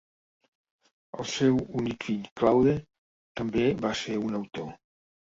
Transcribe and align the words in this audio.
El 1.17 1.27
seu 1.31 1.59
únic 1.81 2.07
fill 2.07 2.23
Claude 2.41 2.73
també 3.41 3.67
va 3.83 3.91
ser 3.99 4.17
un 4.23 4.39
autor. 4.41 4.73